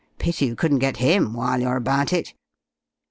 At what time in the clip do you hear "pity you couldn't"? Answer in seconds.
0.17-0.79